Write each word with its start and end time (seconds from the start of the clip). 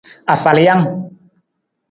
Afalijang. 0.33 0.83